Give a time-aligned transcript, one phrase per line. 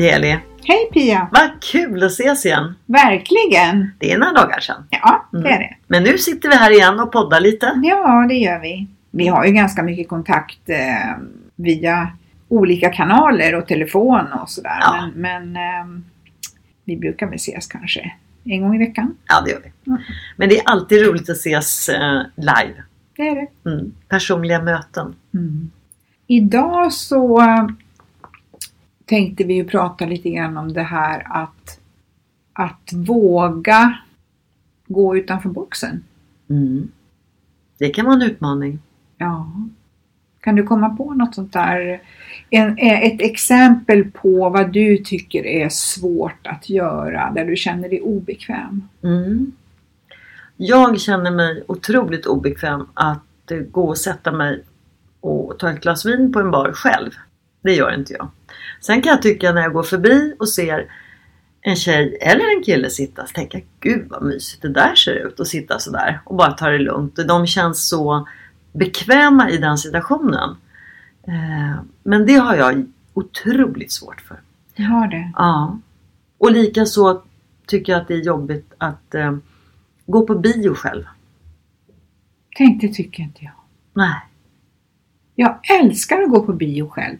[0.00, 0.38] Hej Eli!
[0.64, 1.28] Hej Pia!
[1.32, 2.74] Vad kul att ses igen!
[2.86, 3.90] Verkligen!
[3.98, 4.84] Det är några dagar sedan.
[4.90, 5.52] Ja, det Mm.
[5.52, 5.76] är det.
[5.86, 7.80] Men nu sitter vi här igen och poddar lite.
[7.82, 8.86] Ja, det gör vi.
[9.10, 11.16] Vi har ju ganska mycket kontakt eh,
[11.56, 12.12] via
[12.48, 14.78] olika kanaler och telefon och sådär.
[14.80, 15.10] Ja.
[15.14, 16.02] Men, men eh,
[16.84, 18.12] vi brukar väl ses kanske
[18.44, 19.16] en gång i veckan.
[19.28, 19.90] Ja, det gör vi.
[19.90, 20.02] Mm.
[20.36, 22.82] Men det är alltid roligt att ses eh, live.
[23.16, 23.70] Det är det.
[23.70, 23.92] Mm.
[24.08, 25.14] Personliga möten.
[25.34, 25.70] Mm.
[26.26, 27.42] Idag så
[29.10, 31.80] tänkte vi ju prata lite grann om det här att,
[32.52, 33.98] att våga
[34.86, 36.04] gå utanför boxen.
[36.50, 36.88] Mm.
[37.78, 38.78] Det kan vara en utmaning.
[39.18, 39.52] Ja.
[40.40, 42.02] Kan du komma på något sånt där?
[42.50, 47.88] En, eh, ett exempel på vad du tycker är svårt att göra, där du känner
[47.88, 48.88] dig obekväm?
[49.02, 49.52] Mm.
[50.56, 54.64] Jag känner mig otroligt obekväm att gå och sätta mig
[55.20, 57.10] och ta ett glas vin på en bar själv.
[57.62, 58.30] Det gör inte jag.
[58.80, 60.92] Sen kan jag tycka när jag går förbi och ser
[61.62, 65.12] en tjej eller en kille sitta så tänker jag gud vad mysigt det där ser
[65.14, 67.16] ut att sitta sådär och bara ta det lugnt.
[67.28, 68.28] De känns så
[68.72, 70.56] bekväma i den situationen.
[71.26, 74.40] Eh, Men det har jag otroligt svårt för.
[74.74, 75.32] Jag har det.
[75.36, 75.78] Ja.
[76.38, 77.22] Och likaså
[77.66, 79.36] tycker jag att det är jobbigt att eh,
[80.06, 81.04] gå på bio själv.
[82.56, 83.52] Tänk, det tycker inte jag.
[83.92, 84.20] Nej.
[85.34, 87.16] Jag älskar att gå på bio själv.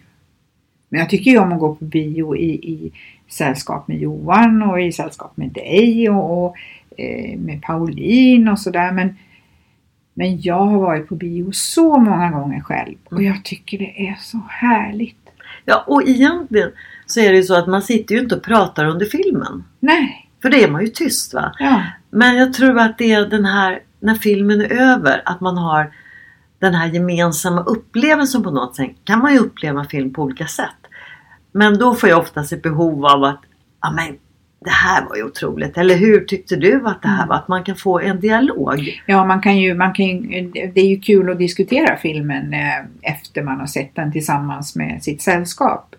[0.91, 2.93] Men jag tycker ju om att gå på bio i, i
[3.29, 6.57] sällskap med Johan och i sällskap med dig och, och
[6.99, 8.93] eh, med Pauline och sådär.
[8.93, 9.17] Men,
[10.15, 14.17] men jag har varit på bio så många gånger själv och jag tycker det är
[14.21, 15.17] så härligt.
[15.65, 16.71] Ja, och egentligen
[17.07, 19.65] så är det ju så att man sitter ju inte och pratar under filmen.
[19.81, 21.53] Nej, För det är man ju tyst va.
[21.59, 25.59] ja, Men jag tror att det är den här, när filmen är över, att man
[25.59, 25.93] har
[26.59, 28.91] den här gemensamma upplevelsen på något sätt.
[29.05, 30.80] Kan man ju uppleva film på olika sätt.
[31.53, 33.41] Men då får jag oftast ett behov av att,
[33.83, 34.19] ja men
[34.65, 35.79] det här var ju otroligt.
[35.79, 37.37] Eller hur tyckte du att det här var?
[37.37, 39.01] Att man kan få en dialog.
[39.07, 43.13] ja man kan ju, man kan ju, det är ju kul att diskutera filmen eh,
[43.13, 45.97] efter man har sett den tillsammans med sitt sällskap.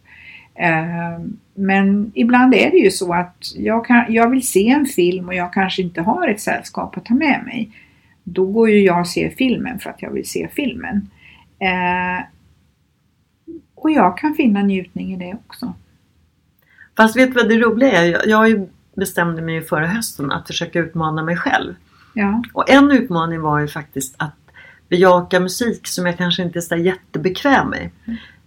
[0.55, 1.19] Eh,
[1.53, 5.35] Men ibland är det ju så att jag, kan, jag vill se en film och
[5.35, 7.69] jag kanske inte har ett sällskap att ta med mig.
[8.23, 11.09] Då går ju jag och ser filmen för att jag vill se filmen.
[13.81, 15.73] Och jag kan finna njutning i det också.
[16.97, 18.29] Fast vet du vad det roliga är?
[18.29, 21.75] Jag, bestämde mig förra hösten att försöka utmana mig själv.
[22.13, 24.35] Ja, Och en utmaning var ju faktiskt att
[24.89, 27.89] bejaka musik som jag kanske inte är så jättebekväm med.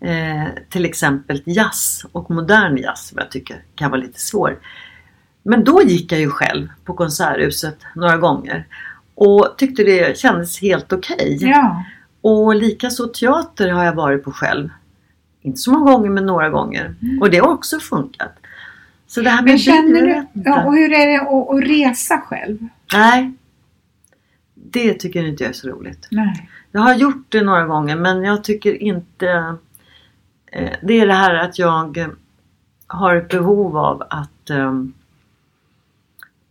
[0.00, 4.58] Eh, till exempel jazz och modern jazz som jag tycker kan vara lite svår.
[5.42, 8.66] Men då gick jag ju själv på Konserthuset några gånger
[9.14, 11.38] och tyckte det kändes helt okej.
[11.40, 11.84] ja,
[12.20, 14.68] Och likaså teater har jag varit på själv.
[15.44, 16.94] Inte så många gånger men några gånger.
[17.21, 18.32] Och det har också funkat.
[19.06, 21.70] Så det här med Men känner jag du, ja, och hur är det att, att
[21.70, 22.69] resa själv?
[22.94, 23.32] Nej.
[24.55, 26.08] Det tycker inte jag är så roligt.
[26.11, 26.50] Nej.
[26.73, 29.56] Jag har gjort det några gånger men jag tycker inte
[30.52, 32.08] eh, Det är det här att jag eh,
[32.87, 34.73] har ett behov av att eh,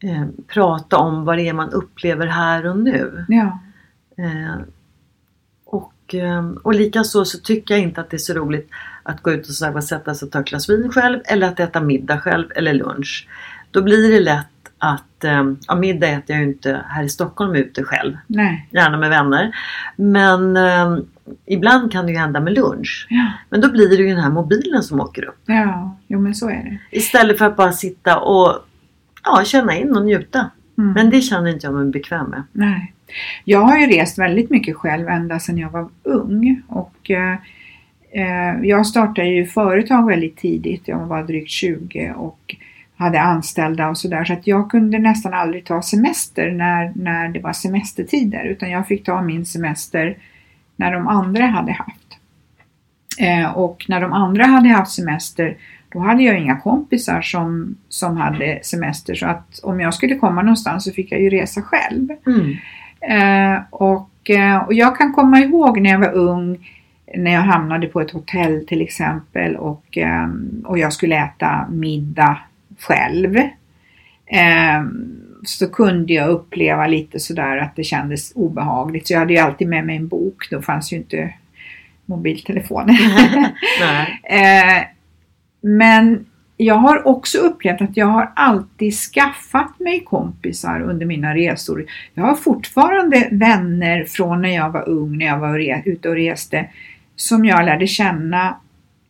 [0.04, 3.26] eh, prata om vad det är man upplever här och nu.
[3.30, 3.60] Ja,
[4.18, 4.56] Eh,
[6.08, 8.70] och, eh, och likaså så tycker jag inte att det är så roligt
[9.04, 11.48] att gå ut och så här, sätta sig och ta ett glas vin själv eller
[11.48, 13.28] att äta middag själv eller lunch.
[13.72, 14.48] Då blir det lätt
[14.78, 18.68] att, eh, ja middag äter jag ju inte här i Stockholm ute själv, nej.
[18.72, 19.56] gärna med vänner.
[19.96, 20.98] Men eh,
[21.46, 23.08] ibland kan det ju hända med lunch.
[23.10, 25.40] Ja, Men då blir det ju den här mobilen som åker upp.
[25.46, 26.98] ja, Jo men så är det.
[26.98, 28.66] Istället för att bara sitta och
[29.24, 30.50] ja, känna in och njuta.
[30.78, 30.94] Mm.
[30.94, 32.44] Men det känner inte jag mig bekväm med.
[32.52, 32.93] Nej.
[33.44, 36.62] Jag har ju rest väldigt mycket själv ända sedan jag var ung.
[36.68, 37.34] Och eh,
[38.12, 40.88] eh jag startade ju företag väldigt tidigt.
[40.88, 42.56] Jag var drygt 20 och
[42.96, 44.24] hade anställda och sådär.
[44.24, 48.46] Så att jag kunde nästan aldrig ta semester när, när det var semestertider.
[48.46, 50.18] Utan jag fick ta min semester
[50.76, 52.18] när de andra hade haft.
[53.20, 55.58] Eh, och när de andra hade haft semester
[55.94, 59.16] då hade jag inga kompisar som, som hade semester.
[59.16, 62.10] Så att om jag skulle komma någonstans så fick jag ju resa själv.
[62.28, 62.56] Mm.
[63.10, 66.70] Eh, och, eh, och jag kan komma ihåg när jag var ung
[67.16, 70.30] när jag hamnade på ett hotell till exempel och, eh,
[70.66, 72.40] och jag skulle äta middag
[72.80, 73.38] själv.
[75.46, 79.08] Så kunde jag uppleva lite sådär att det kändes obehagligt.
[79.08, 80.48] Så jag hade ju alltid med mig en bok.
[80.52, 81.34] Då fanns ju inte
[82.06, 82.98] mobiltelefoner.
[85.62, 86.26] Men
[86.58, 91.86] jag har också upplevt att jag har alltid skaffat mig kompisar under mina resor.
[92.14, 96.66] Jag har fortfarande vänner från när jag var ung, när jag var ute och reste,
[97.16, 98.58] som jag lärde känna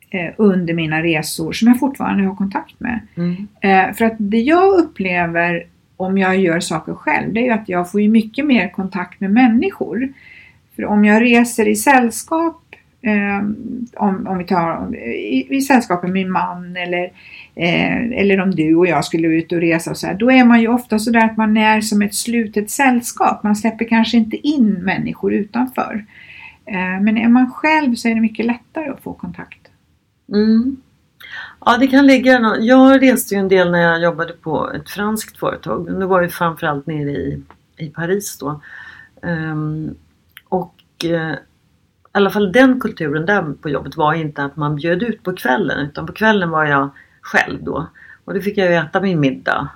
[0.09, 2.99] eh, under mina resor, som jag fortfarande har kontakt med.
[3.15, 3.47] Mm.
[3.61, 5.63] Eh, för att det jag upplever
[5.97, 9.31] om jag gör saker själv, det är ju att jag får mycket mer kontakt med
[9.31, 10.13] människor.
[10.75, 12.62] För om jag reser i sällskap,
[13.05, 13.55] Ehm,
[13.93, 17.03] om, om vi tar i, i sällskap med min man eller,
[17.55, 20.45] eh, eller om du och jag skulle ut och resa och så här, då är
[20.45, 23.43] man ju ofta så där att man är som ett slutet sällskap.
[23.43, 26.05] Man släpper kanske inte in människor utanför.
[26.65, 29.67] Eh, men är man själv så är det mycket lättare att få kontakt.
[30.33, 30.77] Mm.
[31.65, 35.37] Ja, det kan ligga Jag reste ju en del när jag jobbade på ett franskt
[35.37, 35.99] företag.
[35.99, 37.41] Nu var ju framförallt nere i,
[37.77, 38.61] i Paris då.
[39.21, 39.95] Um,
[40.49, 41.35] och eh,
[42.13, 45.33] i alla fall den kulturen där på jobbet var inte att man bjöd ut på
[45.35, 45.79] kvällen.
[45.85, 46.89] Utan på kvällen var jag
[47.21, 47.87] själv då.
[48.25, 49.67] Och då fick jag äta min middag.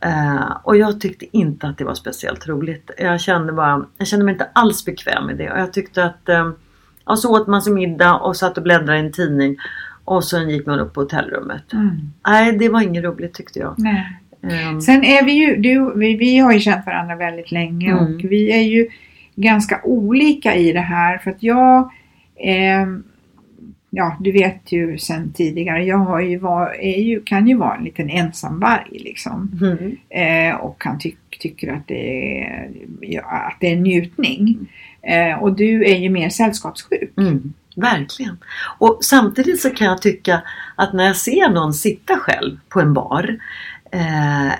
[0.00, 2.90] Eh, och jag tyckte inte att det var speciellt roligt.
[2.98, 5.50] Jag kände, bara, jag kände mig inte alls bekväm med det.
[5.50, 6.50] Och jag tyckte att eh,
[7.06, 9.56] ja, så åt man sin middag och satt och bläddrade i en tidning.
[10.04, 11.62] Och sen gick man upp på hotellrummet.
[12.26, 13.74] Nej, det var inget roligt tyckte jag.
[13.78, 14.20] Nej.
[14.42, 18.04] Ehm, Sen är vi ju, du, vi, vi har ju känt varandra väldigt länge Mm.
[18.04, 18.88] och vi är ju
[19.34, 21.90] ganska olika i det här för att jag
[22.36, 23.04] ehm,
[23.96, 28.10] Ja, du vet ju sen tidigare, jag ju var, ju, kan ju vara en liten
[28.10, 29.50] ensamvarg liksom.
[29.62, 32.70] mm, Eh, och han ty tycker att det, är,
[33.00, 34.68] ja, att det är en njutning.
[35.02, 37.12] Eh, och du är ju mer sällskapssjuk.
[37.16, 38.38] mm, verkligen.
[38.78, 40.42] Och samtidigt så kan jag tycka
[40.76, 43.38] att när jag ser någon sitta själv på en bar.
[43.92, 44.52] Eh,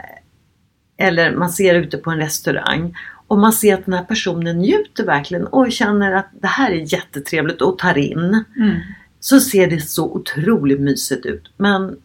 [0.97, 2.95] eller man ser ute på en restaurang.
[3.27, 6.93] Och man ser att den här personen njuter verkligen och känner att det här är
[6.95, 8.45] jättetrevligt och tar in.
[8.57, 8.81] Mm.
[9.21, 11.53] Så ser det så otroligt mysigt ut.
[11.57, 11.97] Men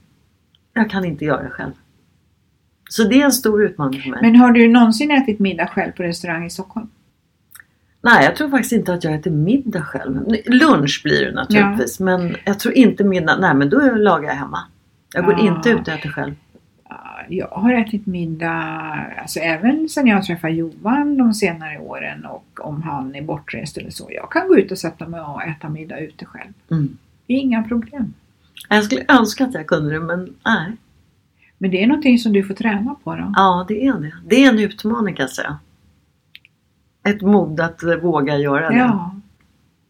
[0.73, 1.71] jag kan inte göra det själv.
[2.89, 4.19] Så det är en stor utmaning för mig.
[4.21, 6.87] Men har du någonsin ätit middag själv på restaurang i Stockholm?
[8.01, 10.19] Nej, jag tror faktiskt inte att jag äter middag själv.
[10.45, 11.99] Lunch blir det naturligtvis.
[11.99, 13.37] Men jag tror inte middag.
[13.39, 14.59] Nej, men då lagar jag hemma.
[15.13, 15.39] Jag går Ja.
[15.55, 16.33] inte ut och äter själv.
[17.29, 18.53] Ja, Jag har ätit middag,
[19.21, 23.89] alltså även sen jag träffade Johan de senare åren och om han är bortrest eller
[23.89, 24.07] så.
[24.11, 26.53] Jag kan gå ut och sätta mig och äta middag ute själv.
[26.71, 26.97] Mm.
[27.27, 28.13] Det är inga problem.
[28.69, 30.71] Jag skulle önska att jag kunde det, men nej.
[31.57, 33.33] Men det är någonting som du får träna på då.
[33.35, 34.13] Ja, det är det.
[34.27, 35.59] Det är en utmaning kan jag säga.
[37.03, 38.77] Ett mod att våga göra det.
[38.77, 39.15] Ja.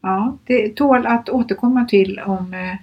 [0.02, 2.76] ja, det tål att återkomma till om eh,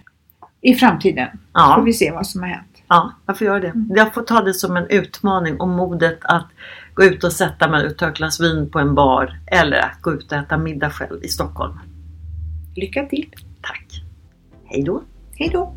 [0.61, 1.28] i framtiden.
[1.33, 2.75] Får Ja, vi se vad som har hänt.
[2.88, 3.73] Ja, jag får göra det.
[3.88, 6.47] Jag får ta det som en utmaning och modet att
[6.95, 10.02] gå ut och sätta mig och ta ett glas vin på en bar eller att
[10.02, 11.78] gå ut och äta middag själv i Stockholm.
[12.76, 13.33] Lycka till!
[13.62, 14.02] Tack!
[14.64, 15.02] Hej då!
[15.38, 15.76] Hej då!